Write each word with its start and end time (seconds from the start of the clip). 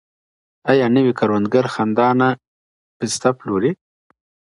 ایا 0.71 0.85
نوي 0.95 1.13
کروندګر 1.19 1.65
خندانه 1.73 2.29
پسته 2.97 3.29
پلوري؟ 3.39 3.71